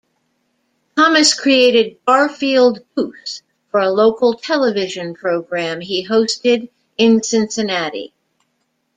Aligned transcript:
Thomas 0.97 1.39
created 1.39 1.99
Garfield 2.07 2.79
Goose 2.95 3.43
for 3.69 3.81
a 3.81 3.91
local 3.91 4.33
television 4.33 5.13
program 5.13 5.79
he 5.79 6.07
hosted 6.07 6.69
in 6.97 7.21
Cincinnati. 7.21 8.11